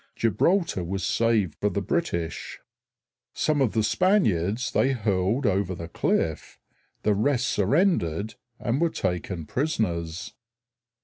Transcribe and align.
Gibraltar 0.15 0.83
was 0.83 1.03
saved 1.03 1.53
for 1.61 1.69
the 1.69 1.79
British. 1.79 2.59
Some 3.35 3.61
of 3.61 3.73
the 3.73 3.83
Spaniards 3.83 4.71
they 4.71 4.93
hurled 4.93 5.45
over 5.45 5.75
the 5.75 5.87
cliff; 5.89 6.57
the 7.03 7.13
rest 7.13 7.45
surrendered 7.47 8.33
and 8.59 8.81
were 8.81 8.89
taken 8.89 9.45
prisoners. 9.45 10.33